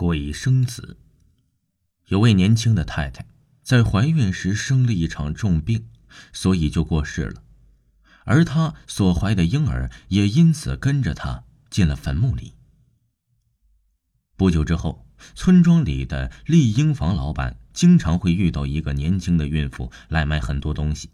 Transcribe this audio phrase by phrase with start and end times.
[0.00, 0.96] 鬼生子。
[2.06, 3.26] 有位年轻的太太
[3.62, 5.88] 在怀孕时生了一场重病，
[6.32, 7.42] 所以就过世了，
[8.24, 12.54] 而她所怀的婴儿也因此跟着她进了坟墓里。
[14.38, 21.10] 不久之后，村庄里的丽婴房老板经常会遇到一个年轻的孕妇来买很多东西，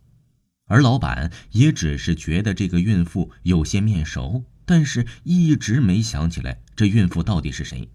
[0.67, 7.91] 而老板也只是觉得这个孕妇有些面熟，但是一直没想起来这孕妇到底是谁。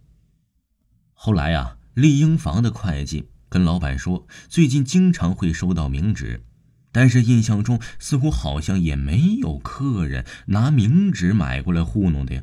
[1.23, 6.43] 后来啊，丽婴房的会计跟老板说，最近经常会收到冥纸，
[6.91, 12.41] 但是印象中似乎好像也没有客人拿冥纸买过来糊弄的呀。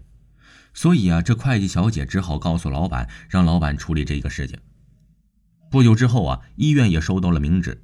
[0.72, 4.56] 所以啊，这会计小姐只好告诉老板，让老板处理这个事情。
[5.72, 7.82] 不久之后啊，医院也收到了冥纸。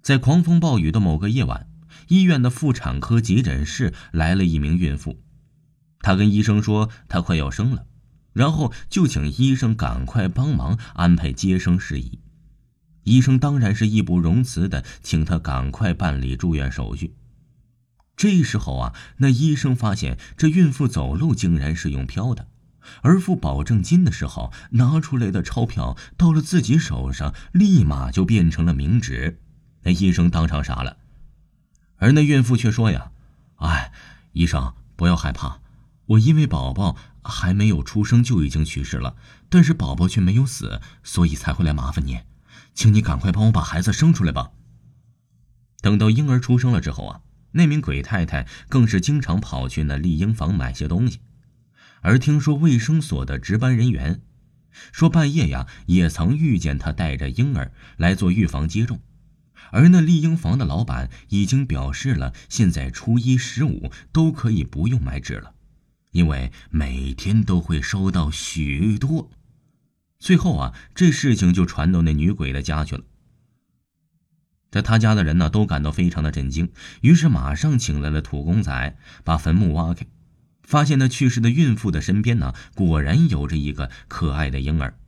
[0.00, 1.68] 在狂风暴雨的某个夜晚，
[2.08, 5.20] 医院的妇产科急诊室来了一名孕妇，
[6.00, 7.84] 她跟医生说她快要生了。
[8.38, 12.20] 然后就请医生赶快帮忙安排接生事宜。
[13.02, 17.16] 医生当然是义不容辞的，请他赶快办理住院手续。
[18.16, 22.46] 这时候啊，那医生发现这孕妇走路竟然是用飘的，
[23.02, 29.40] 而付保证金的时候拿出来的钞票到了自己手上，立马就变成了冥纸。
[29.82, 30.98] 那医生当场傻了，
[31.96, 33.10] 而那孕妇却说呀
[33.58, 33.90] ：“哎，
[34.30, 35.58] 医生不要害怕。”
[36.08, 36.96] 我因为宝宝
[37.28, 39.14] 还没有出生就已经去世了，
[39.48, 42.18] 但是宝宝却没有死，所以才会来麻烦你，
[42.74, 44.50] 请你赶快帮我把孩子生出来吧。
[45.80, 47.20] 等到婴儿出生了之后啊，
[47.52, 51.20] 那名鬼太太更是经常跑去那丽婴房买些东西，
[52.00, 54.20] 而听说卫生所的值班人员
[54.92, 59.00] 说半夜呀也曾遇见她带着婴儿来做预防接种，
[59.70, 65.54] 而那丽婴房的老板已经表示了，现在初一十五都可以不用买纸了。
[66.18, 69.30] 因为每天都会收到许多，
[70.18, 73.04] 最后啊，这事情就传到那女鬼的家去了。
[74.68, 76.72] 在他家的人呢，都感到非常的震惊，
[77.02, 80.06] 于是马上请来了土公仔，把坟墓挖开，
[80.64, 84.98] 发现那去世的孕妇的身边呢，果然有着一个可爱的婴儿。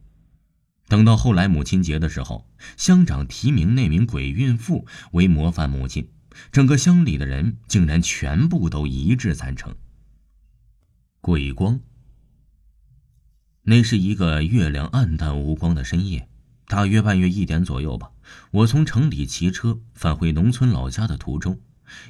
[0.87, 2.47] 等到后来母亲节的时候，
[2.77, 6.09] 乡长提名那名鬼孕妇为模范母亲，
[6.53, 9.75] 整个乡里的人竟然全部都一致赞成。
[11.23, 11.81] 鬼光。
[13.65, 16.31] 那是一个月亮暗淡无光的深夜，
[16.67, 18.11] 大约半夜一点左右吧。
[18.53, 21.61] 我从城里骑车返回农村老家的途中，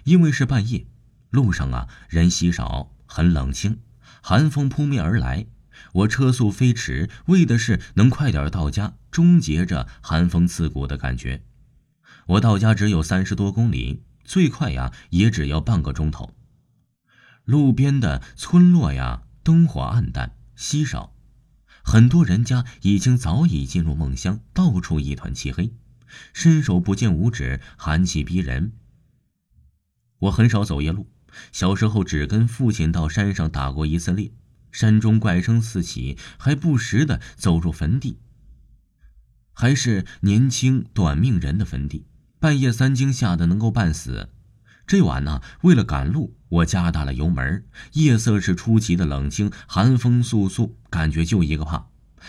[0.04, 0.86] 因为是半夜，
[1.30, 3.80] 路上啊人稀少，很冷清，
[4.22, 5.46] 寒风扑面而来。
[5.94, 11.42] 我车速飞驰，为的是能快点到家，终结着寒风刺骨的感觉。
[12.26, 16.32] 我到家只有三十多公里，最快呀也只要半个钟头。
[17.50, 21.16] 路边的村落呀，灯火暗淡，稀少，
[21.82, 25.74] 很多人家已经早已进入梦乡，到处一团漆黑，
[26.32, 28.70] 伸手不见五指，寒气逼人。
[30.20, 31.08] 我很少走夜路，
[31.50, 34.32] 小时候只跟父亲到山上打过一次猎，
[34.70, 38.20] 山中怪声四起，还不时的走入坟地，
[39.52, 42.06] 还是年轻短命人的坟地，
[42.38, 44.28] 半夜三更吓得能够半死。
[44.86, 47.64] 这晚呢，为了赶路，我加大了油门。
[47.94, 51.88] 夜色是出奇的冷清，寒风簌簌，感觉就一个怕。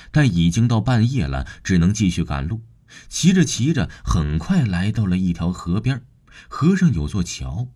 [0.09, 2.61] 但已经到半夜了，只能继续赶路。
[3.09, 6.03] 骑着骑着，很快来到了一条河边，
[6.47, 7.67] 河上有座桥，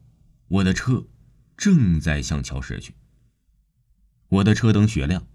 [0.48, 1.06] 我的车
[1.58, 2.96] 正在向桥驶去。
[4.30, 5.26] 我的车灯雪亮，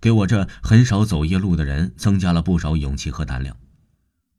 [0.00, 3.56] 给我这很少走夜路的人增加了不少勇气和胆量。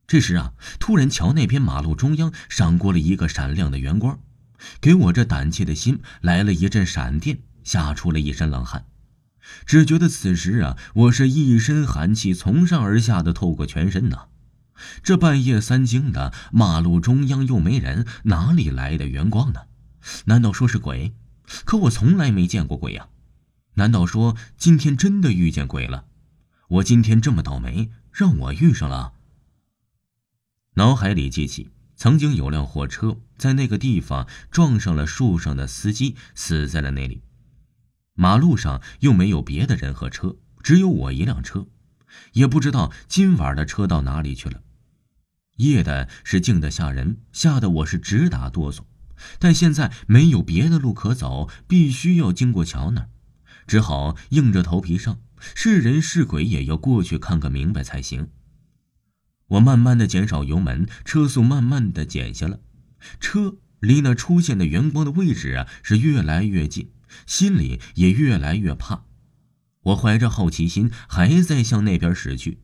[0.07, 4.19] 这时啊，突然桥那边马路中央闪过了一个闪亮的圆光，
[4.81, 8.85] 给我这胆怯的心来了一阵闪电，吓出了一身冷汗。
[9.65, 14.27] 只觉得此时啊，我是一身寒气从上而下的透过全身呢。
[15.03, 19.61] 这半夜三更的，马路中央又没人，哪里来的圆光呢？
[20.25, 21.13] 难道说是鬼？
[21.63, 23.07] 可我从来没见过鬼呀！
[23.75, 26.05] 难道说今天真的遇见鬼了？
[26.67, 29.13] 我今天这么倒霉，让我遇上了。
[30.73, 37.21] 脑海里记起，曾经有辆货车在那个地方撞上了树上的司机，死在了那里。
[38.13, 41.67] 马路上又没有别的人和车，只有我一辆车，
[42.33, 44.61] 也不知道今晚的车到哪里去了。
[45.57, 48.81] 夜的是静得吓人，吓得我是直打哆嗦。
[49.39, 53.09] 但现在没有别的路可走，必须要经过桥那儿，
[53.65, 58.29] 只好硬着头皮上，是人是鬼也要过去看个明白才行。
[59.47, 62.59] 我慢慢的减少油门，车速慢慢的减下了，
[63.19, 66.91] 车离那出现的圆光的位置啊是越来越近，
[67.27, 69.05] 心里也越来越怕。
[69.83, 72.59] 我怀着好奇心，还在向那边驶去。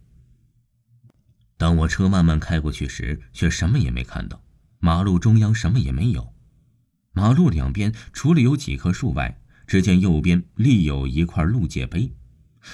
[1.58, 4.44] 当我车慢慢开过去时，却什么也没看到。
[4.80, 6.34] 马路中央什么也没有，
[7.14, 12.12] 马路两边除了有几棵树外，只见右边立有一块路界碑。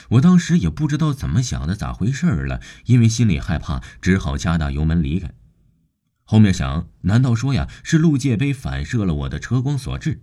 [0.10, 2.62] 我当时也不知道怎么想的，咋回事了？
[2.86, 5.32] 因为心里害怕，只好加大油门离开。
[6.24, 10.22] 后面想，难道说呀是路界碑反射了我的车光所致？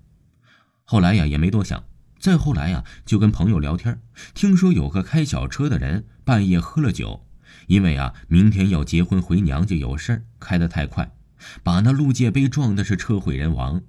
[0.84, 1.84] 后来呀也没多想。
[2.20, 4.00] 再后来呀，就跟朋友聊天，
[4.32, 7.26] 听说有个开小车的人半夜喝了酒，
[7.66, 11.14] 因为啊明天要结婚回娘家有事儿，开得太快。
[11.62, 13.82] 把那路界碑撞的是车毁人亡。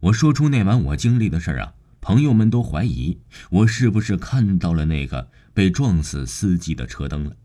[0.00, 3.20] 我说出那晚我经历的事儿啊，朋友们都怀疑
[3.50, 7.36] 我是不是看到了那个被撞死司机的车灯了。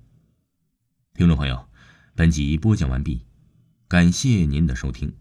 [1.14, 1.68] 听众朋友，
[2.16, 3.26] 本集播讲完毕，
[3.88, 5.14] 感谢您的收听。